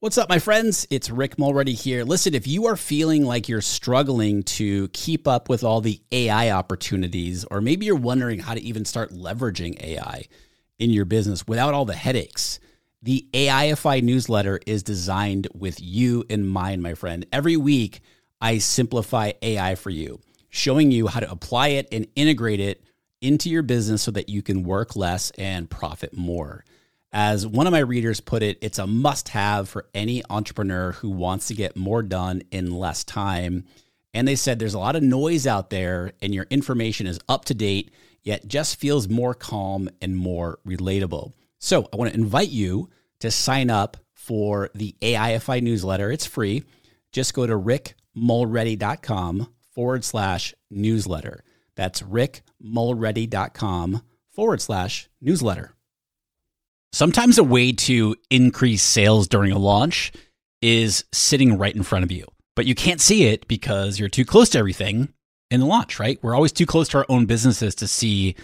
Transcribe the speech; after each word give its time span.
What's 0.00 0.16
up, 0.16 0.28
my 0.28 0.38
friends? 0.38 0.86
It's 0.90 1.10
Rick 1.10 1.40
Mulready 1.40 1.74
here. 1.74 2.04
Listen, 2.04 2.32
if 2.32 2.46
you 2.46 2.66
are 2.66 2.76
feeling 2.76 3.24
like 3.24 3.48
you're 3.48 3.60
struggling 3.60 4.44
to 4.44 4.86
keep 4.90 5.26
up 5.26 5.48
with 5.48 5.64
all 5.64 5.80
the 5.80 6.00
AI 6.12 6.52
opportunities, 6.52 7.44
or 7.46 7.60
maybe 7.60 7.84
you're 7.84 7.96
wondering 7.96 8.38
how 8.38 8.54
to 8.54 8.60
even 8.60 8.84
start 8.84 9.10
leveraging 9.10 9.82
AI 9.82 10.26
in 10.78 10.90
your 10.90 11.04
business 11.04 11.48
without 11.48 11.74
all 11.74 11.84
the 11.84 11.96
headaches, 11.96 12.60
the 13.02 13.26
AIFI 13.32 14.00
newsletter 14.04 14.60
is 14.68 14.84
designed 14.84 15.48
with 15.52 15.80
you 15.80 16.22
in 16.28 16.46
mind, 16.46 16.80
my 16.80 16.94
friend. 16.94 17.26
Every 17.32 17.56
week, 17.56 18.00
I 18.40 18.58
simplify 18.58 19.32
AI 19.42 19.74
for 19.74 19.90
you, 19.90 20.20
showing 20.48 20.92
you 20.92 21.08
how 21.08 21.18
to 21.18 21.28
apply 21.28 21.70
it 21.70 21.88
and 21.90 22.06
integrate 22.14 22.60
it 22.60 22.84
into 23.20 23.50
your 23.50 23.62
business 23.62 24.02
so 24.02 24.12
that 24.12 24.28
you 24.28 24.42
can 24.42 24.62
work 24.62 24.94
less 24.94 25.32
and 25.32 25.68
profit 25.68 26.16
more. 26.16 26.64
As 27.12 27.46
one 27.46 27.66
of 27.66 27.72
my 27.72 27.78
readers 27.78 28.20
put 28.20 28.42
it, 28.42 28.58
it's 28.60 28.78
a 28.78 28.86
must 28.86 29.30
have 29.30 29.66
for 29.68 29.86
any 29.94 30.22
entrepreneur 30.28 30.92
who 30.92 31.08
wants 31.08 31.48
to 31.48 31.54
get 31.54 31.76
more 31.76 32.02
done 32.02 32.42
in 32.50 32.70
less 32.70 33.02
time. 33.02 33.64
And 34.12 34.28
they 34.28 34.36
said 34.36 34.58
there's 34.58 34.74
a 34.74 34.78
lot 34.78 34.96
of 34.96 35.02
noise 35.02 35.46
out 35.46 35.70
there 35.70 36.12
and 36.20 36.34
your 36.34 36.46
information 36.50 37.06
is 37.06 37.18
up 37.28 37.46
to 37.46 37.54
date, 37.54 37.90
yet 38.22 38.46
just 38.46 38.76
feels 38.76 39.08
more 39.08 39.32
calm 39.32 39.88
and 40.02 40.16
more 40.16 40.58
relatable. 40.66 41.32
So 41.58 41.88
I 41.92 41.96
want 41.96 42.12
to 42.12 42.18
invite 42.18 42.50
you 42.50 42.90
to 43.20 43.30
sign 43.30 43.70
up 43.70 43.96
for 44.12 44.68
the 44.74 44.94
AIFI 45.00 45.62
newsletter. 45.62 46.12
It's 46.12 46.26
free. 46.26 46.64
Just 47.12 47.32
go 47.32 47.46
to 47.46 47.54
rickmulready.com 47.54 49.48
forward 49.72 50.04
slash 50.04 50.54
newsletter. 50.70 51.42
That's 51.74 52.02
rickmulready.com 52.02 54.02
forward 54.28 54.60
slash 54.60 55.08
newsletter. 55.20 55.74
Sometimes 56.92 57.38
a 57.38 57.44
way 57.44 57.72
to 57.72 58.16
increase 58.30 58.82
sales 58.82 59.28
during 59.28 59.52
a 59.52 59.58
launch 59.58 60.12
is 60.62 61.04
sitting 61.12 61.58
right 61.58 61.74
in 61.74 61.82
front 61.82 62.04
of 62.04 62.10
you, 62.10 62.26
but 62.56 62.66
you 62.66 62.74
can't 62.74 63.00
see 63.00 63.24
it 63.24 63.46
because 63.46 63.98
you're 63.98 64.08
too 64.08 64.24
close 64.24 64.48
to 64.50 64.58
everything 64.58 65.12
in 65.50 65.60
the 65.60 65.66
launch, 65.66 66.00
right? 66.00 66.18
We're 66.22 66.34
always 66.34 66.52
too 66.52 66.66
close 66.66 66.88
to 66.88 66.98
our 66.98 67.06
own 67.08 67.26
businesses 67.26 67.74
to 67.76 67.86
see 67.86 68.36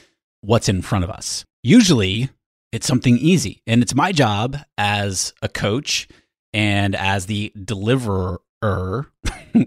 what's 0.43 0.69
in 0.69 0.83
front 0.83 1.05
of 1.05 1.11
us. 1.11 1.45
Usually, 1.63 2.29
it's 2.71 2.87
something 2.87 3.17
easy, 3.19 3.63
and 3.67 3.83
it's 3.83 3.95
my 3.95 4.13
job 4.13 4.59
as 4.77 5.33
a 5.41 5.49
coach 5.49 6.07
and 6.53 6.95
as 6.95 7.27
the 7.27 7.53
deliverer 7.65 8.41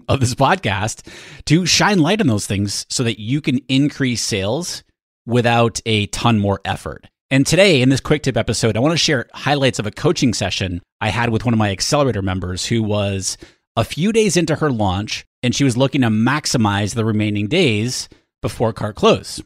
of 0.08 0.20
this 0.20 0.34
podcast 0.34 1.06
to 1.46 1.66
shine 1.66 1.98
light 1.98 2.20
on 2.20 2.26
those 2.26 2.46
things 2.46 2.86
so 2.88 3.02
that 3.02 3.20
you 3.20 3.40
can 3.40 3.58
increase 3.68 4.22
sales 4.22 4.82
without 5.26 5.80
a 5.84 6.06
ton 6.06 6.38
more 6.38 6.60
effort. 6.64 7.08
And 7.30 7.46
today, 7.46 7.82
in 7.82 7.90
this 7.90 8.00
quick 8.00 8.22
tip 8.22 8.38
episode, 8.38 8.76
I 8.76 8.80
want 8.80 8.92
to 8.92 8.98
share 8.98 9.26
highlights 9.34 9.78
of 9.78 9.86
a 9.86 9.90
coaching 9.90 10.32
session 10.32 10.80
I 11.00 11.10
had 11.10 11.28
with 11.28 11.44
one 11.44 11.52
of 11.52 11.58
my 11.58 11.70
accelerator 11.70 12.22
members 12.22 12.64
who 12.64 12.82
was 12.82 13.36
a 13.76 13.84
few 13.84 14.12
days 14.12 14.36
into 14.36 14.56
her 14.56 14.70
launch 14.70 15.26
and 15.42 15.54
she 15.54 15.64
was 15.64 15.76
looking 15.76 16.00
to 16.00 16.08
maximize 16.08 16.94
the 16.94 17.04
remaining 17.04 17.46
days 17.46 18.08
before 18.40 18.72
cart 18.72 18.96
close. 18.96 19.42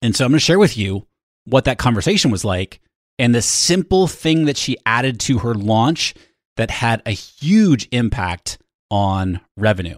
And 0.00 0.14
so 0.14 0.24
I'm 0.24 0.30
going 0.30 0.38
to 0.38 0.44
share 0.44 0.60
with 0.60 0.76
you 0.76 1.06
what 1.44 1.64
that 1.64 1.78
conversation 1.78 2.30
was 2.30 2.44
like 2.44 2.80
and 3.18 3.34
the 3.34 3.42
simple 3.42 4.06
thing 4.06 4.44
that 4.44 4.56
she 4.56 4.76
added 4.86 5.18
to 5.20 5.38
her 5.38 5.54
launch 5.54 6.14
that 6.56 6.70
had 6.70 7.02
a 7.04 7.10
huge 7.10 7.88
impact 7.90 8.58
on 8.90 9.40
revenue. 9.56 9.96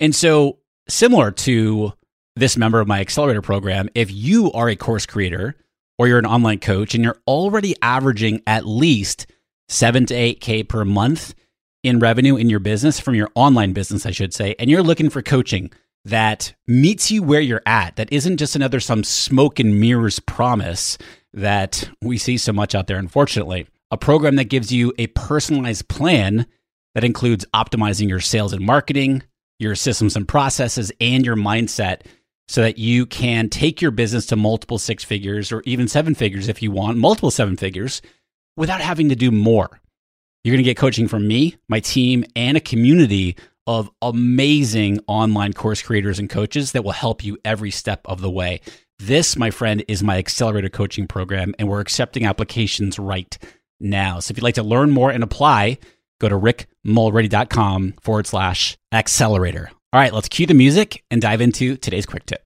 And 0.00 0.14
so, 0.14 0.58
similar 0.88 1.30
to 1.30 1.92
this 2.36 2.56
member 2.56 2.80
of 2.80 2.88
my 2.88 3.00
accelerator 3.00 3.42
program, 3.42 3.90
if 3.94 4.10
you 4.10 4.50
are 4.52 4.68
a 4.68 4.76
course 4.76 5.04
creator 5.04 5.56
or 6.00 6.08
you're 6.08 6.18
an 6.18 6.24
online 6.24 6.58
coach 6.58 6.94
and 6.94 7.04
you're 7.04 7.20
already 7.28 7.74
averaging 7.82 8.40
at 8.46 8.66
least 8.66 9.26
seven 9.68 10.06
to 10.06 10.14
eight 10.14 10.40
K 10.40 10.62
per 10.62 10.82
month 10.82 11.34
in 11.82 11.98
revenue 11.98 12.36
in 12.36 12.48
your 12.48 12.58
business 12.58 12.98
from 12.98 13.14
your 13.14 13.28
online 13.34 13.74
business, 13.74 14.06
I 14.06 14.10
should 14.10 14.32
say, 14.32 14.54
and 14.58 14.70
you're 14.70 14.82
looking 14.82 15.10
for 15.10 15.20
coaching 15.20 15.70
that 16.06 16.54
meets 16.66 17.10
you 17.10 17.22
where 17.22 17.42
you're 17.42 17.60
at, 17.66 17.96
that 17.96 18.10
isn't 18.10 18.38
just 18.38 18.56
another 18.56 18.80
some 18.80 19.04
smoke 19.04 19.60
and 19.60 19.78
mirrors 19.78 20.20
promise 20.20 20.96
that 21.34 21.90
we 22.00 22.16
see 22.16 22.38
so 22.38 22.54
much 22.54 22.74
out 22.74 22.86
there, 22.86 22.96
unfortunately. 22.96 23.66
A 23.90 23.98
program 23.98 24.36
that 24.36 24.44
gives 24.44 24.72
you 24.72 24.94
a 24.96 25.08
personalized 25.08 25.86
plan 25.88 26.46
that 26.94 27.04
includes 27.04 27.44
optimizing 27.54 28.08
your 28.08 28.20
sales 28.20 28.54
and 28.54 28.64
marketing, 28.64 29.22
your 29.58 29.74
systems 29.74 30.16
and 30.16 30.26
processes, 30.26 30.90
and 30.98 31.26
your 31.26 31.36
mindset 31.36 32.06
so 32.50 32.62
that 32.62 32.78
you 32.78 33.06
can 33.06 33.48
take 33.48 33.80
your 33.80 33.92
business 33.92 34.26
to 34.26 34.34
multiple 34.34 34.76
six 34.76 35.04
figures 35.04 35.52
or 35.52 35.62
even 35.66 35.86
seven 35.86 36.16
figures 36.16 36.48
if 36.48 36.60
you 36.60 36.72
want, 36.72 36.98
multiple 36.98 37.30
seven 37.30 37.56
figures 37.56 38.02
without 38.56 38.80
having 38.80 39.08
to 39.08 39.14
do 39.14 39.30
more. 39.30 39.80
You're 40.42 40.54
going 40.54 40.64
to 40.64 40.68
get 40.68 40.76
coaching 40.76 41.06
from 41.06 41.28
me, 41.28 41.54
my 41.68 41.78
team, 41.78 42.24
and 42.34 42.56
a 42.56 42.60
community 42.60 43.36
of 43.68 43.88
amazing 44.02 44.98
online 45.06 45.52
course 45.52 45.80
creators 45.80 46.18
and 46.18 46.28
coaches 46.28 46.72
that 46.72 46.82
will 46.82 46.90
help 46.90 47.22
you 47.22 47.38
every 47.44 47.70
step 47.70 48.00
of 48.06 48.20
the 48.20 48.30
way. 48.30 48.62
This, 48.98 49.36
my 49.36 49.52
friend, 49.52 49.84
is 49.86 50.02
my 50.02 50.18
accelerator 50.18 50.68
coaching 50.68 51.06
program, 51.06 51.54
and 51.56 51.68
we're 51.68 51.78
accepting 51.78 52.26
applications 52.26 52.98
right 52.98 53.38
now. 53.78 54.18
So 54.18 54.32
if 54.32 54.38
you'd 54.38 54.42
like 54.42 54.56
to 54.56 54.64
learn 54.64 54.90
more 54.90 55.12
and 55.12 55.22
apply, 55.22 55.78
go 56.20 56.28
to 56.28 56.34
rickmulready.com 56.34 57.94
forward 58.02 58.26
slash 58.26 58.76
accelerator. 58.90 59.70
All 59.92 59.98
right, 59.98 60.12
let's 60.14 60.28
cue 60.28 60.46
the 60.46 60.54
music 60.54 61.02
and 61.10 61.20
dive 61.20 61.40
into 61.40 61.76
today's 61.76 62.06
quick 62.06 62.24
tip. 62.24 62.44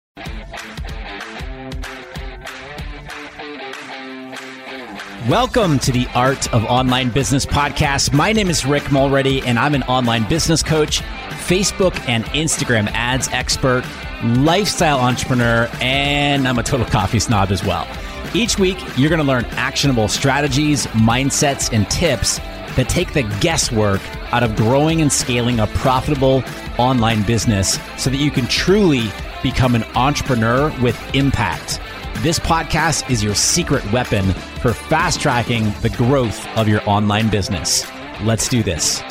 Welcome 5.28 5.78
to 5.80 5.92
the 5.92 6.06
Art 6.14 6.50
of 6.54 6.64
Online 6.64 7.10
Business 7.10 7.44
podcast. 7.44 8.14
My 8.14 8.32
name 8.32 8.48
is 8.48 8.64
Rick 8.64 8.84
Mulready, 8.84 9.42
and 9.42 9.58
I'm 9.58 9.74
an 9.74 9.82
online 9.82 10.26
business 10.26 10.62
coach, 10.62 11.02
Facebook 11.46 11.92
and 12.08 12.24
Instagram 12.26 12.90
ads 12.92 13.28
expert, 13.28 13.84
lifestyle 14.22 14.98
entrepreneur, 15.00 15.68
and 15.82 16.48
I'm 16.48 16.58
a 16.58 16.62
total 16.62 16.86
coffee 16.86 17.20
snob 17.20 17.50
as 17.50 17.62
well. 17.62 17.86
Each 18.34 18.58
week, 18.58 18.78
you're 18.96 19.10
going 19.10 19.20
to 19.20 19.26
learn 19.26 19.44
actionable 19.50 20.08
strategies, 20.08 20.86
mindsets, 20.86 21.70
and 21.74 21.90
tips 21.90 22.38
that 22.76 22.88
take 22.88 23.12
the 23.12 23.24
guesswork 23.42 24.00
out 24.34 24.42
of 24.42 24.56
growing 24.56 25.00
and 25.00 25.12
scaling 25.12 25.60
a 25.60 25.66
profitable 25.68 26.42
online 26.76 27.22
business 27.22 27.78
so 27.96 28.10
that 28.10 28.16
you 28.16 28.32
can 28.32 28.48
truly 28.48 29.08
become 29.44 29.76
an 29.76 29.84
entrepreneur 29.94 30.76
with 30.82 31.00
impact. 31.14 31.80
This 32.16 32.40
podcast 32.40 33.08
is 33.08 33.22
your 33.22 33.36
secret 33.36 33.88
weapon 33.92 34.32
for 34.60 34.72
fast 34.72 35.20
tracking 35.20 35.72
the 35.82 35.90
growth 35.90 36.44
of 36.56 36.66
your 36.66 36.80
online 36.84 37.30
business. 37.30 37.88
Let's 38.22 38.48
do 38.48 38.64
this. 38.64 39.02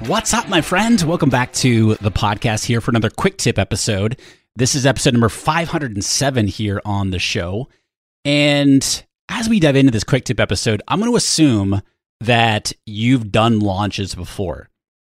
What's 0.00 0.34
up, 0.34 0.46
my 0.50 0.60
friends? 0.60 1.02
Welcome 1.02 1.30
back 1.30 1.54
to 1.54 1.94
the 1.94 2.10
podcast 2.10 2.66
here 2.66 2.82
for 2.82 2.90
another 2.90 3.08
quick 3.08 3.38
tip 3.38 3.58
episode. 3.58 4.20
This 4.54 4.74
is 4.74 4.84
episode 4.84 5.14
number 5.14 5.30
507 5.30 6.46
here 6.46 6.82
on 6.84 7.08
the 7.08 7.18
show. 7.18 7.70
And 8.22 9.04
as 9.30 9.48
we 9.48 9.60
dive 9.60 9.76
into 9.76 9.92
this 9.92 10.04
quick 10.04 10.24
tip 10.26 10.40
episode, 10.40 10.82
I'm 10.88 10.98
going 10.98 11.10
to 11.10 11.16
assume 11.16 11.80
that 12.20 12.72
you've 12.86 13.32
done 13.32 13.60
launches 13.60 14.14
before 14.14 14.68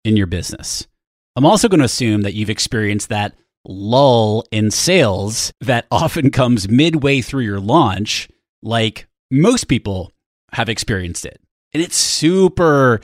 in 0.04 0.18
your 0.18 0.28
business. 0.28 0.88
I'm 1.36 1.46
also 1.46 1.68
going 1.68 1.80
to 1.80 1.86
assume 1.86 2.22
that 2.22 2.34
you've 2.34 2.50
experienced 2.50 3.10
that 3.10 3.36
lull 3.66 4.46
in 4.52 4.72
sales 4.72 5.52
that 5.62 5.86
often 5.92 6.32
comes 6.32 6.70
midway 6.70 7.22
through 7.22 7.44
your 7.44 7.60
launch, 7.60 8.30
like 8.62 9.08
most 9.32 9.68
people 9.68 10.12
have 10.52 10.70
experienced 10.70 11.26
it. 11.26 11.40
And 11.74 11.82
it's 11.82 11.98
super, 11.98 13.02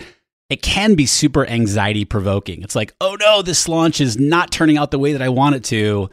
it 0.50 0.62
can 0.62 0.96
be 0.96 1.06
super 1.06 1.46
anxiety 1.48 2.06
provoking. 2.06 2.62
It's 2.62 2.76
like, 2.76 2.94
oh 3.02 3.18
no, 3.20 3.42
this 3.42 3.68
launch 3.68 4.00
is 4.00 4.18
not 4.18 4.52
turning 4.52 4.78
out 4.78 4.92
the 4.92 5.00
way 5.00 5.14
that 5.14 5.22
I 5.22 5.30
want 5.30 5.56
it 5.56 5.64
to. 5.66 6.10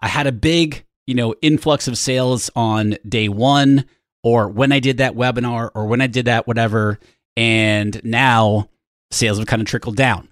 I 0.00 0.08
had 0.08 0.26
a 0.26 0.32
big, 0.32 0.84
you 1.06 1.14
know, 1.14 1.34
influx 1.40 1.88
of 1.88 1.96
sales 1.96 2.50
on 2.54 2.96
day 3.08 3.28
one 3.28 3.86
or 4.22 4.48
when 4.48 4.72
I 4.72 4.80
did 4.80 4.98
that 4.98 5.14
webinar 5.14 5.70
or 5.74 5.86
when 5.86 6.02
I 6.02 6.06
did 6.06 6.26
that 6.26 6.46
whatever. 6.46 6.98
And 7.36 8.00
now 8.04 8.68
sales 9.10 9.38
have 9.38 9.46
kind 9.46 9.62
of 9.62 9.68
trickled 9.68 9.96
down. 9.96 10.28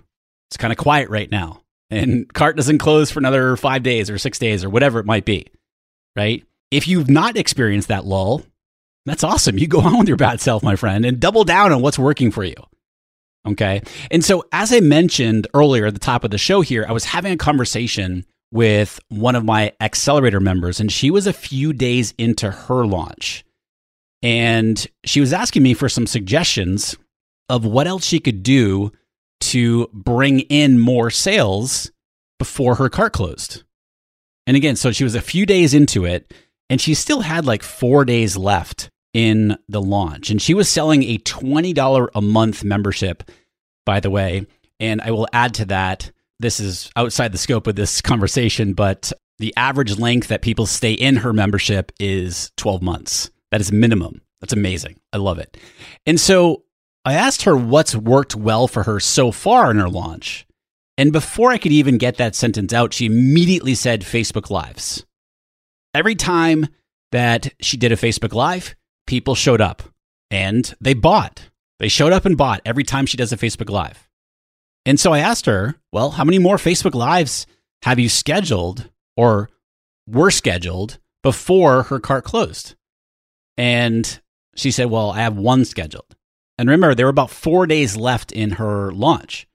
It's 0.51 0.57
kind 0.57 0.73
of 0.73 0.79
quiet 0.79 1.09
right 1.11 1.31
now. 1.31 1.63
And 1.91 2.33
cart 2.33 2.57
doesn't 2.57 2.79
close 2.79 3.11
for 3.11 3.19
another 3.19 3.57
five 3.57 3.83
days 3.83 4.09
or 4.09 4.19
six 4.19 4.39
days 4.39 4.65
or 4.65 4.71
whatever 4.71 4.99
it 4.99 5.07
might 5.07 5.25
be. 5.25 5.47
Right. 6.17 6.45
If 6.71 6.89
you've 6.89 7.11
not 7.11 7.37
experienced 7.37 7.89
that 7.89 8.05
lull, 8.05 8.43
that's 9.05 9.25
awesome. 9.25 9.59
You 9.59 9.67
go 9.67 9.81
on 9.83 9.99
with 9.99 10.09
your 10.09 10.17
bad 10.17 10.41
self, 10.41 10.63
my 10.63 10.77
friend, 10.77 11.05
and 11.05 11.21
double 11.21 11.45
down 11.45 11.73
on 11.73 11.83
what's 11.83 11.99
working 11.99 12.31
for 12.31 12.45
you. 12.45 12.55
Okay. 13.47 13.83
And 14.11 14.25
so, 14.25 14.45
as 14.53 14.73
I 14.73 14.81
mentioned 14.81 15.49
earlier 15.53 15.87
at 15.87 15.95
the 15.95 16.01
top 16.01 16.25
of 16.25 16.31
the 16.31 16.39
show 16.39 16.61
here, 16.61 16.87
I 16.89 16.93
was 16.93 17.05
having 17.05 17.33
a 17.33 17.37
conversation 17.37 18.25
with 18.53 19.01
one 19.09 19.35
of 19.35 19.45
my 19.45 19.73
accelerator 19.81 20.39
members, 20.41 20.79
and 20.79 20.93
she 20.93 21.11
was 21.11 21.27
a 21.27 21.33
few 21.33 21.73
days 21.73 22.15
into 22.19 22.51
her 22.51 22.87
launch. 22.87 23.45
And 24.23 24.87
she 25.05 25.21
was 25.21 25.33
asking 25.33 25.63
me 25.63 25.75
for 25.75 25.89
some 25.89 26.07
suggestions 26.07 26.97
of 27.49 27.65
what 27.65 27.87
else 27.87 28.05
she 28.05 28.21
could 28.21 28.43
do 28.43 28.93
to 29.41 29.89
bring 29.93 30.41
in 30.41 30.79
more 30.79 31.11
sales 31.11 31.91
before 32.39 32.77
her 32.77 32.89
cart 32.89 33.13
closed. 33.13 33.65
And 34.47 34.57
again, 34.57 34.77
so 34.77 34.93
she 34.93 35.05
was 35.05 35.15
a 35.15 35.21
few 35.21 35.47
days 35.47 35.75
into 35.75 36.05
it 36.05 36.33
and 36.71 36.81
she 36.81 36.95
still 36.95 37.21
had 37.21 37.45
like 37.45 37.63
four 37.63 38.05
days 38.05 38.37
left 38.37 38.89
in 39.13 39.59
the 39.69 39.83
launch. 39.83 40.31
And 40.31 40.41
she 40.41 40.55
was 40.55 40.69
selling 40.69 41.03
a 41.03 41.19
$20 41.19 42.09
a 42.15 42.23
month 42.23 42.65
membership, 42.65 43.25
by 43.85 44.01
the 44.01 44.11
way. 44.11 44.47
And 44.81 45.01
I 45.01 45.11
will 45.11 45.29
add 45.33 45.55
to 45.55 45.65
that, 45.67 46.11
this 46.41 46.61
is 46.61 46.91
outside 46.97 47.33
the 47.33 47.39
scope 47.39 47.67
of 47.67 47.77
this 47.77 48.01
conversation, 48.01 48.73
but 48.73 49.13
the 49.39 49.53
average 49.57 49.99
length 49.99 50.29
that 50.29 50.43
people 50.43 50.67
stay 50.67 50.93
in 50.93 51.17
her 51.17 51.33
membership 51.33 51.93
is 52.01 52.51
12 52.57 52.83
months. 52.83 53.31
That 53.53 53.61
is 53.61 53.71
minimum. 53.71 54.23
That's 54.41 54.53
amazing. 54.53 54.99
I 55.13 55.19
love 55.19 55.39
it. 55.39 55.57
And 56.05 56.19
so 56.19 56.65
I 57.05 57.13
asked 57.15 57.43
her 57.43 57.57
what's 57.57 57.95
worked 57.95 58.35
well 58.35 58.67
for 58.67 58.83
her 58.83 58.99
so 58.99 59.31
far 59.31 59.71
in 59.71 59.77
her 59.77 59.89
launch. 59.89 60.47
And 60.99 61.13
before 61.13 61.51
I 61.51 61.59
could 61.59 61.73
even 61.73 61.99
get 61.99 62.17
that 62.17 62.35
sentence 62.35 62.73
out, 62.73 62.93
she 62.93 63.07
immediately 63.07 63.75
said 63.75 64.03
Facebook 64.03 64.51
Lives. 64.51 65.07
Every 65.95 66.15
time 66.15 66.67
that 67.13 67.53
she 67.61 67.77
did 67.77 67.93
a 67.93 67.97
Facebook 67.97 68.33
Live, 68.33 68.75
people 69.07 69.35
showed 69.35 69.61
up 69.61 69.83
and 70.31 70.75
they 70.81 70.95
bought. 70.95 71.51
They 71.79 71.89
showed 71.89 72.13
up 72.13 72.25
and 72.25 72.37
bought 72.37 72.63
every 72.65 72.85
time 72.85 73.07
she 73.07 73.17
does 73.17 73.33
a 73.33 73.37
Facebook 73.37 73.71
Live. 73.71 74.09
And 74.87 74.99
so 74.99 75.13
I 75.13 75.19
asked 75.19 75.47
her, 75.47 75.77
well, 75.93 76.13
how 76.13 76.25
many 76.25 76.39
more 76.39 76.57
Facebook 76.57 76.95
Lives 76.95 77.47
have 77.83 77.99
you 77.99 78.09
scheduled 78.09 78.91
or 79.17 79.51
were 80.09 80.31
scheduled 80.31 80.99
before 81.23 81.85
her 81.85 82.01
cart 82.01 82.25
closed? 82.25 82.75
And 83.57 84.21
she 84.55 84.71
said, 84.71 84.91
well, 84.91 85.11
I 85.11 85.21
have 85.21 85.37
one 85.37 85.65
scheduled. 85.65 86.15
And 86.59 86.69
remember, 86.69 86.95
there 86.95 87.07
were 87.07 87.11
about 87.11 87.31
four 87.31 87.67
days 87.67 87.97
left 87.97 88.33
in 88.33 88.53
her 88.53 88.93
launch. 88.93 89.47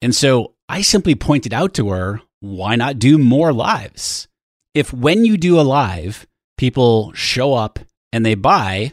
And 0.00 0.14
so 0.14 0.54
I 0.68 0.82
simply 0.82 1.14
pointed 1.14 1.54
out 1.54 1.74
to 1.74 1.90
her, 1.90 2.20
why 2.40 2.76
not 2.76 2.98
do 2.98 3.18
more 3.18 3.52
lives? 3.52 4.28
If 4.74 4.92
when 4.92 5.24
you 5.24 5.36
do 5.36 5.60
a 5.60 5.62
live, 5.62 6.26
people 6.56 7.12
show 7.12 7.54
up 7.54 7.78
and 8.12 8.26
they 8.26 8.34
buy, 8.34 8.92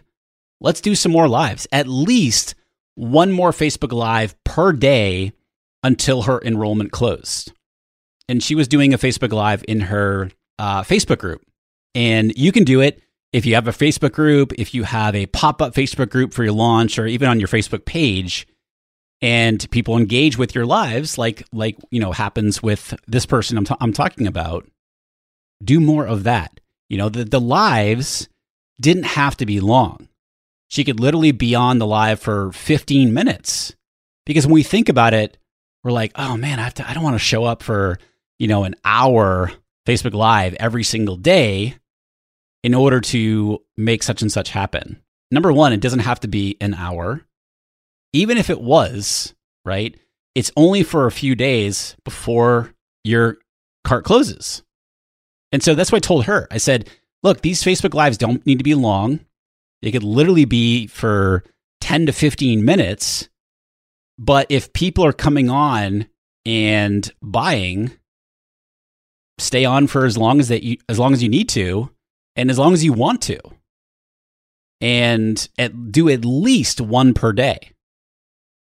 let's 0.62 0.82
do 0.82 0.96
some 0.96 1.12
more 1.12 1.28
lives. 1.28 1.68
At 1.72 1.88
least 1.88 2.56
one 2.96 3.32
more 3.32 3.52
Facebook 3.52 3.92
Live 3.92 4.36
per 4.44 4.74
day 4.74 5.32
until 5.84 6.24
her 6.24 6.42
enrollment 6.44 6.92
closed. 6.92 7.54
And 8.28 8.44
she 8.44 8.56
was 8.56 8.68
doing 8.68 8.94
a 8.94 8.98
Facebook 8.98 9.32
Live 9.32 9.64
in 9.68 9.82
her 9.82 10.30
uh, 10.60 10.84
Facebook 10.84 11.20
group. 11.20 11.42
And 11.96 12.34
you 12.36 12.52
can 12.52 12.66
do 12.66 12.82
it 12.82 13.02
if 13.32 13.46
you 13.46 13.56
have 13.56 13.68
a 13.68 13.72
Facebook 13.72 14.14
group, 14.14 14.54
if 14.58 14.74
you 14.74 14.84
have 14.84 15.16
a 15.16 15.28
pop 15.28 15.62
up 15.62 15.74
Facebook 15.74 16.10
group 16.10 16.34
for 16.34 16.44
your 16.44 16.54
launch, 16.54 16.98
or 16.98 17.06
even 17.06 17.30
on 17.30 17.40
your 17.40 17.48
Facebook 17.48 17.86
page 17.86 18.48
and 19.22 19.70
people 19.72 19.98
engage 19.98 20.38
with 20.38 20.56
your 20.56 20.66
lives 20.66 21.18
like 21.18 21.44
like 21.52 21.78
you 21.92 22.00
know 22.00 22.12
happens 22.12 22.64
with 22.64 22.94
this 23.06 23.26
person 23.26 23.58
I'm, 23.58 23.66
t- 23.66 23.76
I'm 23.82 23.92
talking 23.92 24.28
about 24.28 24.66
do 25.64 25.80
more 25.80 26.08
of 26.08 26.24
that. 26.24 26.60
You 26.88 26.98
know 26.98 27.10
the, 27.10 27.26
the 27.26 27.42
lives 27.42 28.30
didn't 28.80 29.04
have 29.04 29.36
to 29.38 29.46
be 29.46 29.60
long. 29.60 30.08
She 30.70 30.84
could 30.84 31.00
literally 31.00 31.32
be 31.32 31.56
on 31.56 31.80
the 31.80 31.88
live 31.88 32.20
for 32.20 32.52
15 32.52 33.14
minutes. 33.14 33.76
Because 34.26 34.46
when 34.46 34.54
we 34.54 34.64
think 34.64 34.90
about 34.90 35.14
it 35.14 35.38
we're 35.84 35.92
like 35.92 36.12
oh 36.16 36.38
man 36.38 36.60
i 36.60 36.64
have 36.64 36.74
to 36.74 36.90
i 36.90 36.94
don't 36.94 37.04
want 37.04 37.16
to 37.16 37.20
show 37.20 37.46
up 37.46 37.64
for 37.64 37.98
you 38.38 38.48
know 38.48 38.64
an 38.64 38.76
hour 38.84 39.52
facebook 39.88 40.14
live 40.14 40.54
every 40.56 40.84
single 40.84 41.16
day 41.16 41.76
in 42.64 42.74
order 42.74 43.00
to 43.00 43.60
make 43.78 44.04
such 44.04 44.22
and 44.22 44.32
such 44.32 44.50
happen 44.50 45.02
number 45.32 45.52
one 45.52 45.74
it 45.74 45.82
doesn't 45.82 46.00
have 46.00 46.20
to 46.20 46.28
be 46.28 46.58
an 46.62 46.74
hour 46.74 47.26
even 48.14 48.38
if 48.38 48.50
it 48.50 48.62
was, 48.62 49.34
right, 49.66 49.96
it's 50.36 50.52
only 50.56 50.84
for 50.84 51.06
a 51.06 51.12
few 51.12 51.36
days 51.36 51.96
before 52.04 52.74
your 53.04 53.38
cart 53.84 54.06
closes. 54.06 54.64
And 55.52 55.64
so 55.64 55.76
that's 55.76 55.92
what 55.92 55.98
I 55.98 56.08
told 56.08 56.26
her. 56.26 56.48
I 56.52 56.58
said, 56.58 56.90
look, 57.24 57.42
these 57.42 57.64
Facebook 57.64 57.94
Lives 57.94 58.18
don't 58.18 58.46
need 58.46 58.60
to 58.60 58.64
be 58.64 58.76
long. 58.76 59.22
They 59.82 59.92
could 59.92 60.04
literally 60.04 60.46
be 60.46 60.88
for 60.88 61.44
10 61.82 62.08
to 62.08 62.14
15 62.14 62.64
minutes. 62.64 63.30
But 64.18 64.48
if 64.50 64.74
people 64.74 65.06
are 65.06 65.14
coming 65.14 65.50
on 65.50 66.08
and 66.46 67.12
buying, 67.22 67.92
stay 69.38 69.66
on 69.66 69.88
for 69.88 70.06
as 70.06 70.18
long 70.18 70.40
as 70.40 70.50
that 70.50 70.64
you, 70.64 70.78
as 70.90 71.00
long 71.00 71.14
as 71.14 71.24
you 71.24 71.30
need 71.30 71.50
to 71.50 71.90
and 72.40 72.50
as 72.50 72.58
long 72.58 72.74
as 72.74 72.86
you 72.86 72.94
want 72.94 73.22
to. 73.24 73.38
And 74.80 75.50
at, 75.58 75.92
do 75.92 76.08
at 76.08 76.24
least 76.24 76.80
one 76.80 77.14
per 77.14 77.34
day. 77.34 77.72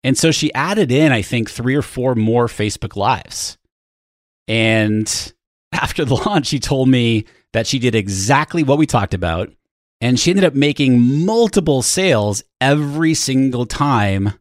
And 0.03 0.15
so 0.15 0.29
she 0.29 0.53
added 0.53 0.91
in, 0.91 1.11
I 1.11 1.23
think, 1.23 1.49
three 1.49 1.73
or 1.73 1.81
four 1.81 2.13
more 2.13 2.45
Facebook 2.45 2.95
Lives. 2.95 3.57
And 4.47 5.33
after 5.71 6.05
the 6.05 6.13
launch, 6.13 6.45
she 6.45 6.59
told 6.59 6.89
me 6.89 7.25
that 7.53 7.65
she 7.65 7.79
did 7.79 7.95
exactly 7.95 8.61
what 8.61 8.77
we 8.77 8.85
talked 8.85 9.15
about. 9.15 9.51
And 9.99 10.19
she 10.19 10.29
ended 10.29 10.45
up 10.45 10.53
making 10.53 11.01
multiple 11.25 11.81
sales 11.81 12.43
every 12.61 13.15
single 13.15 13.65
time 13.65 14.33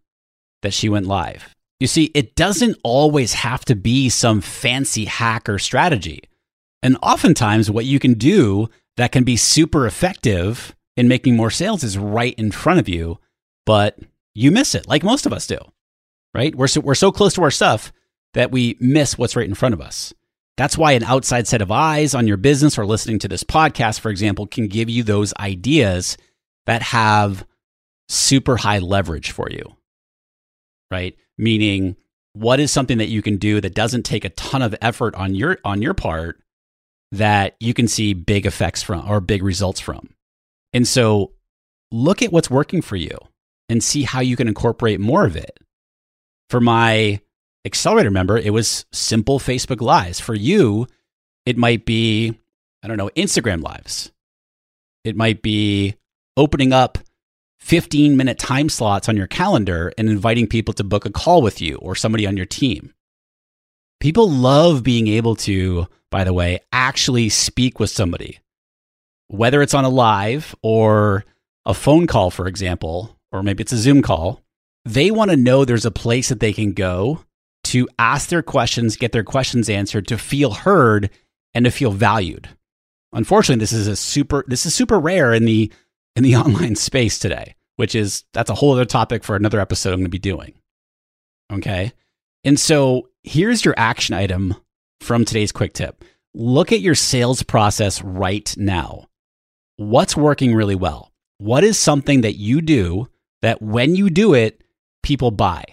that 0.61 0.75
she 0.75 0.91
went 0.91 1.07
live. 1.07 1.55
You 1.81 1.87
see, 1.87 2.11
it 2.15 2.35
doesn't 2.35 2.77
always 2.85 3.33
have 3.33 3.65
to 3.67 3.75
be 3.75 4.11
some 4.11 4.43
fancy 4.43 5.07
hack 5.07 5.49
or 5.49 5.59
strategy. 5.59 6.25
And 6.83 6.99
oftentimes, 7.03 7.71
what 7.71 7.87
you 7.87 7.99
can 7.99 8.15
do 8.15 8.69
that 8.97 9.13
can 9.13 9.25
be 9.25 9.37
super 9.37 9.87
effective 9.87 10.75
in 10.97 11.09
making 11.09 11.37
more 11.37 11.51
sales 11.51 11.83
is 11.83 11.99
right 11.99 12.35
in 12.39 12.51
front 12.53 12.79
of 12.81 12.89
you. 12.89 13.19
But 13.67 13.99
you 14.35 14.51
miss 14.51 14.75
it, 14.75 14.89
like 14.89 15.03
most 15.03 15.27
of 15.27 15.33
us 15.33 15.47
do, 15.47 15.59
right? 16.35 16.55
We're 16.55 16.69
so, 16.69 16.81
we're 16.81 16.95
so 16.95 17.11
close 17.11 17.35
to 17.35 17.43
our 17.43 17.51
stuff 17.51 17.93
that 18.35 18.51
we 18.51 18.77
miss 18.81 19.17
what's 19.17 19.37
right 19.37 19.49
in 19.49 19.55
front 19.55 19.73
of 19.73 19.81
us. 19.81 20.13
That's 20.57 20.79
why 20.79 20.93
an 20.93 21.03
outside 21.03 21.49
set 21.49 21.63
of 21.63 21.73
eyes 21.73 22.15
on 22.15 22.29
your 22.29 22.37
business 22.37 22.79
or 22.79 22.87
listening 22.87 23.19
to 23.21 23.29
this 23.29 23.43
podcast, 23.43 24.01
for 24.01 24.11
example, 24.11 24.47
can 24.47 24.69
give 24.69 24.89
you 24.89 25.03
those 25.03 25.35
ideas 25.35 26.17
that 26.67 26.83
have 26.83 27.45
super 28.09 28.57
high 28.57 28.79
leverage 28.79 29.33
for 29.33 29.49
you, 29.51 29.77
right? 30.91 31.17
Meaning, 31.37 31.97
what 32.35 32.61
is 32.61 32.71
something 32.71 32.99
that 32.99 33.09
you 33.09 33.23
can 33.23 33.37
do 33.37 33.61
that 33.61 33.75
doesn't 33.75 34.05
take 34.05 34.25
a 34.25 34.31
ton 34.31 34.63
of 34.63 34.75
effort 34.81 35.15
on 35.15 35.35
your 35.35 35.59
on 35.65 35.83
your 35.83 35.95
part 35.95 36.41
that 37.15 37.57
you 37.61 37.75
can 37.75 37.89
see 37.89 38.15
big 38.15 38.47
effects 38.47 38.83
from 38.83 39.09
or 39.09 39.21
big 39.21 39.43
results 39.43 39.81
from. 39.81 40.11
And 40.73 40.87
so 40.87 41.33
look 41.93 42.23
at 42.23 42.33
what's 42.33 42.51
working 42.51 42.83
for 42.83 42.97
you 42.97 43.19
and 43.69 43.83
see 43.83 44.03
how 44.03 44.21
you 44.21 44.37
can 44.37 44.49
incorporate 44.49 45.01
more 45.01 45.25
of 45.25 45.37
it. 45.37 45.59
For 46.51 46.61
my 46.61 47.21
accelerator 47.65 48.11
member, 48.11 48.37
it 48.37 48.53
was 48.53 48.85
simple 48.93 49.39
Facebook 49.39 49.81
Lives. 49.81 50.21
For 50.21 50.35
you, 50.35 50.87
it 51.47 51.57
might 51.57 51.85
be, 51.85 52.39
I 52.83 52.89
don't 52.89 52.99
know, 52.99 53.11
Instagram 53.17 53.63
Lives. 53.63 54.13
It 55.05 55.17
might 55.17 55.43
be 55.43 55.95
opening 56.37 56.73
up 56.73 56.99
15 57.61 58.17
minute 58.17 58.39
time 58.39 58.69
slots 58.69 59.09
on 59.09 59.17
your 59.17 59.27
calendar 59.27 59.93
and 59.97 60.09
inviting 60.09 60.47
people 60.47 60.75
to 60.75 60.85
book 60.85 61.07
a 61.07 61.11
call 61.11 61.41
with 61.41 61.61
you 61.61 61.77
or 61.77 61.95
somebody 61.95 62.27
on 62.27 62.37
your 62.37 62.47
team. 62.47 62.93
People 64.05 64.31
love 64.31 64.83
being 64.83 65.09
able 65.09 65.35
to, 65.35 65.87
by 66.11 66.25
the 66.25 66.35
way, 66.35 66.61
actually 66.71 67.31
speak 67.31 67.81
with 67.81 67.89
somebody, 67.89 68.39
whether 69.29 69.63
it's 69.63 69.73
on 69.73 69.87
a 69.87 69.89
live 69.89 70.55
or 70.61 71.25
a 71.65 71.73
phone 71.73 72.07
call, 72.07 72.31
for 72.31 72.47
example, 72.47 73.19
or 73.33 73.43
maybe 73.43 73.63
it's 73.63 73.73
a 73.73 73.79
Zoom 73.79 74.03
call, 74.03 74.43
they 74.85 75.11
want 75.11 75.31
to 75.31 75.39
know 75.39 75.65
there's 75.65 75.87
a 75.87 75.91
place 75.91 76.29
that 76.29 76.41
they 76.41 76.53
can 76.53 76.75
go 76.75 77.25
to 77.63 77.89
ask 77.99 78.29
their 78.29 78.43
questions, 78.43 78.99
get 78.99 79.13
their 79.13 79.25
questions 79.25 79.71
answered, 79.71 80.07
to 80.09 80.19
feel 80.19 80.51
heard 80.51 81.09
and 81.55 81.65
to 81.65 81.71
feel 81.71 81.91
valued. 81.91 82.51
Unfortunately, 83.15 83.59
this 83.59 83.73
is 83.73 83.87
a 83.87 83.97
super 83.97 84.45
this 84.47 84.67
is 84.67 84.75
super 84.75 85.01
rare 85.01 85.33
in 85.33 85.47
the 85.47 85.73
in 86.15 86.25
the 86.25 86.37
online 86.45 86.77
space 86.77 87.19
today, 87.19 87.55
which 87.77 87.95
is 87.95 88.25
that's 88.35 88.51
a 88.51 88.55
whole 88.55 88.75
other 88.75 88.85
topic 88.85 89.25
for 89.25 89.35
another 89.35 89.61
episode 89.61 89.95
I'm 89.95 90.01
going 90.01 90.05
to 90.05 90.11
be 90.11 90.19
doing. 90.19 90.53
Okay? 91.51 91.95
And 92.45 92.61
so, 92.61 93.09
here's 93.23 93.65
your 93.65 93.75
action 93.77 94.15
item 94.15 94.55
from 95.01 95.25
today's 95.25 95.53
quick 95.53 95.73
tip. 95.73 96.05
Look 96.35 96.73
at 96.73 96.81
your 96.81 96.95
sales 96.95 97.43
process 97.43 98.03
right 98.03 98.55
now. 98.57 99.07
What's 99.77 100.17
working 100.17 100.55
really 100.55 100.75
well? 100.75 101.13
What 101.39 101.65
is 101.65 101.79
something 101.79 102.21
that 102.21 102.35
you 102.35 102.61
do 102.61 103.09
that 103.45 103.61
when 103.61 103.95
you 103.95 104.09
do 104.09 104.33
it, 104.33 104.63
people 105.03 105.31
buy. 105.31 105.65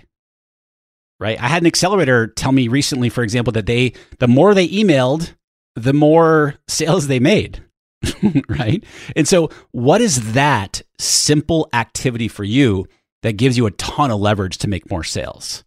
Right? 1.22 1.42
I 1.42 1.48
had 1.48 1.64
an 1.64 1.68
accelerator 1.68 2.28
tell 2.28 2.52
me 2.52 2.68
recently, 2.68 3.08
for 3.08 3.24
example, 3.24 3.54
that 3.54 3.66
they 3.66 3.94
the 4.20 4.28
more 4.28 4.54
they 4.54 4.68
emailed, 4.68 5.34
the 5.76 5.94
more 5.94 6.56
sales 6.68 7.08
they 7.08 7.20
made. 7.20 7.64
right? 8.50 8.84
And 9.16 9.28
so, 9.28 9.50
what 9.72 10.02
is 10.02 10.34
that 10.34 10.82
simple 11.00 11.70
activity 11.72 12.28
for 12.28 12.44
you 12.44 12.88
that 13.22 13.38
gives 13.38 13.56
you 13.56 13.68
a 13.68 13.72
ton 13.72 14.12
of 14.12 14.20
leverage 14.20 14.58
to 14.60 14.68
make 14.68 14.90
more 14.92 15.04
sales? 15.04 15.64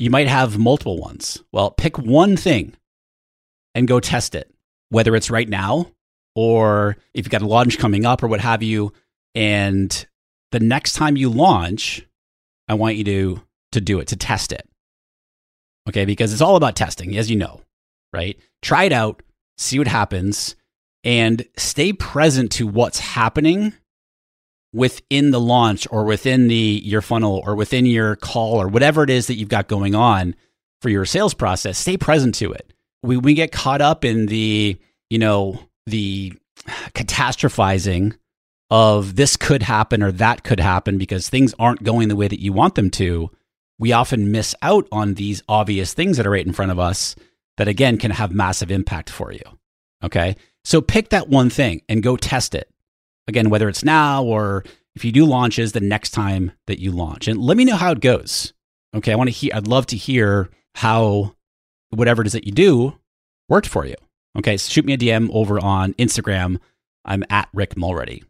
You 0.00 0.08
might 0.08 0.28
have 0.28 0.58
multiple 0.58 0.98
ones. 0.98 1.44
Well, 1.52 1.72
pick 1.72 1.98
one 1.98 2.38
thing 2.38 2.74
and 3.74 3.86
go 3.86 4.00
test 4.00 4.34
it, 4.34 4.50
whether 4.88 5.14
it's 5.14 5.30
right 5.30 5.48
now 5.48 5.92
or 6.34 6.96
if 7.12 7.26
you've 7.26 7.30
got 7.30 7.42
a 7.42 7.46
launch 7.46 7.78
coming 7.78 8.06
up 8.06 8.22
or 8.22 8.26
what 8.28 8.40
have 8.40 8.62
you, 8.62 8.94
and 9.34 10.06
the 10.52 10.60
next 10.60 10.94
time 10.94 11.18
you 11.18 11.28
launch, 11.28 12.06
I 12.66 12.74
want 12.74 12.96
you 12.96 13.04
to 13.04 13.42
to 13.72 13.80
do 13.82 14.00
it, 14.00 14.08
to 14.08 14.16
test 14.16 14.52
it. 14.52 14.66
Okay, 15.86 16.06
because 16.06 16.32
it's 16.32 16.42
all 16.42 16.56
about 16.56 16.76
testing, 16.76 17.14
as 17.18 17.30
you 17.30 17.36
know, 17.36 17.60
right? 18.10 18.40
Try 18.62 18.84
it 18.84 18.92
out, 18.92 19.22
see 19.58 19.78
what 19.78 19.86
happens, 19.86 20.56
and 21.04 21.46
stay 21.58 21.92
present 21.92 22.52
to 22.52 22.66
what's 22.66 23.00
happening 23.00 23.74
within 24.72 25.30
the 25.30 25.40
launch 25.40 25.86
or 25.90 26.04
within 26.04 26.48
the 26.48 26.80
your 26.84 27.02
funnel 27.02 27.42
or 27.44 27.54
within 27.54 27.86
your 27.86 28.16
call 28.16 28.60
or 28.60 28.68
whatever 28.68 29.02
it 29.02 29.10
is 29.10 29.26
that 29.26 29.34
you've 29.34 29.48
got 29.48 29.68
going 29.68 29.94
on 29.94 30.34
for 30.80 30.88
your 30.88 31.04
sales 31.04 31.34
process, 31.34 31.78
stay 31.78 31.96
present 31.96 32.34
to 32.36 32.52
it. 32.52 32.72
We 33.02 33.16
we 33.16 33.34
get 33.34 33.52
caught 33.52 33.80
up 33.80 34.04
in 34.04 34.26
the, 34.26 34.78
you 35.08 35.18
know, 35.18 35.60
the 35.86 36.34
catastrophizing 36.94 38.16
of 38.70 39.16
this 39.16 39.36
could 39.36 39.62
happen 39.62 40.02
or 40.02 40.12
that 40.12 40.44
could 40.44 40.60
happen 40.60 40.96
because 40.96 41.28
things 41.28 41.54
aren't 41.58 41.82
going 41.82 42.08
the 42.08 42.16
way 42.16 42.28
that 42.28 42.40
you 42.40 42.52
want 42.52 42.76
them 42.76 42.90
to. 42.90 43.30
We 43.78 43.92
often 43.92 44.30
miss 44.30 44.54
out 44.62 44.86
on 44.92 45.14
these 45.14 45.42
obvious 45.48 45.94
things 45.94 46.16
that 46.16 46.26
are 46.26 46.30
right 46.30 46.46
in 46.46 46.52
front 46.52 46.70
of 46.70 46.78
us 46.78 47.16
that 47.56 47.68
again 47.68 47.98
can 47.98 48.10
have 48.10 48.32
massive 48.32 48.70
impact 48.70 49.10
for 49.10 49.32
you. 49.32 49.42
Okay. 50.04 50.36
So 50.64 50.80
pick 50.80 51.08
that 51.08 51.28
one 51.28 51.50
thing 51.50 51.82
and 51.88 52.02
go 52.02 52.16
test 52.16 52.54
it. 52.54 52.70
Again, 53.30 53.48
whether 53.48 53.68
it's 53.68 53.84
now 53.84 54.24
or 54.24 54.64
if 54.96 55.04
you 55.04 55.12
do 55.12 55.24
launches 55.24 55.70
the 55.70 55.80
next 55.80 56.10
time 56.10 56.50
that 56.66 56.80
you 56.80 56.90
launch. 56.90 57.28
And 57.28 57.40
let 57.40 57.56
me 57.56 57.64
know 57.64 57.76
how 57.76 57.92
it 57.92 58.00
goes. 58.00 58.52
Okay. 58.94 59.12
I 59.12 59.14
want 59.14 59.28
to 59.28 59.32
hear, 59.32 59.52
I'd 59.54 59.68
love 59.68 59.86
to 59.86 59.96
hear 59.96 60.50
how 60.74 61.36
whatever 61.90 62.22
it 62.22 62.26
is 62.26 62.32
that 62.32 62.44
you 62.44 62.52
do 62.52 62.98
worked 63.48 63.68
for 63.68 63.86
you. 63.86 63.94
Okay. 64.36 64.56
So 64.56 64.68
shoot 64.68 64.84
me 64.84 64.94
a 64.94 64.98
DM 64.98 65.30
over 65.32 65.60
on 65.60 65.94
Instagram. 65.94 66.58
I'm 67.04 67.22
at 67.30 67.48
Rick 67.54 67.76
Mulready. 67.76 68.24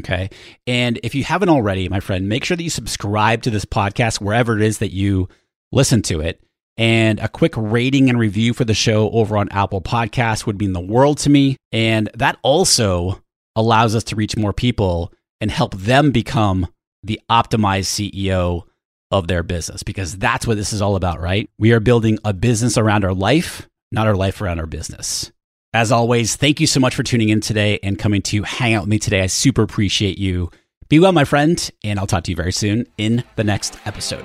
Okay. 0.00 0.28
And 0.66 0.98
if 1.04 1.14
you 1.14 1.22
haven't 1.22 1.50
already, 1.50 1.88
my 1.88 2.00
friend, 2.00 2.28
make 2.28 2.44
sure 2.44 2.56
that 2.56 2.62
you 2.64 2.70
subscribe 2.70 3.42
to 3.42 3.50
this 3.50 3.64
podcast 3.64 4.20
wherever 4.20 4.56
it 4.56 4.62
is 4.62 4.78
that 4.78 4.92
you 4.92 5.28
listen 5.70 6.02
to 6.02 6.20
it. 6.20 6.42
And 6.76 7.20
a 7.20 7.28
quick 7.28 7.52
rating 7.56 8.08
and 8.08 8.18
review 8.18 8.54
for 8.54 8.64
the 8.64 8.74
show 8.74 9.08
over 9.10 9.36
on 9.36 9.50
Apple 9.50 9.82
Podcasts 9.82 10.46
would 10.46 10.58
mean 10.58 10.72
the 10.72 10.80
world 10.80 11.18
to 11.18 11.30
me. 11.30 11.58
And 11.70 12.10
that 12.14 12.38
also 12.42 13.21
allows 13.56 13.94
us 13.94 14.04
to 14.04 14.16
reach 14.16 14.36
more 14.36 14.52
people 14.52 15.12
and 15.40 15.50
help 15.50 15.74
them 15.74 16.10
become 16.10 16.66
the 17.02 17.20
optimized 17.30 17.86
CEO 17.86 18.62
of 19.10 19.28
their 19.28 19.42
business 19.42 19.82
because 19.82 20.16
that's 20.16 20.46
what 20.46 20.56
this 20.56 20.72
is 20.72 20.80
all 20.80 20.96
about, 20.96 21.20
right? 21.20 21.50
We 21.58 21.72
are 21.72 21.80
building 21.80 22.18
a 22.24 22.32
business 22.32 22.78
around 22.78 23.04
our 23.04 23.12
life, 23.12 23.68
not 23.90 24.06
our 24.06 24.16
life 24.16 24.40
around 24.40 24.58
our 24.58 24.66
business. 24.66 25.30
As 25.74 25.90
always, 25.90 26.36
thank 26.36 26.60
you 26.60 26.66
so 26.66 26.80
much 26.80 26.94
for 26.94 27.02
tuning 27.02 27.28
in 27.30 27.40
today 27.40 27.78
and 27.82 27.98
coming 27.98 28.22
to 28.22 28.42
hang 28.42 28.74
out 28.74 28.82
with 28.82 28.90
me 28.90 28.98
today. 28.98 29.22
I 29.22 29.26
super 29.26 29.62
appreciate 29.62 30.18
you. 30.18 30.50
Be 30.88 30.98
well, 30.98 31.12
my 31.12 31.24
friend, 31.24 31.70
and 31.82 31.98
I'll 31.98 32.06
talk 32.06 32.24
to 32.24 32.30
you 32.30 32.36
very 32.36 32.52
soon 32.52 32.86
in 32.98 33.24
the 33.36 33.44
next 33.44 33.78
episode. 33.86 34.24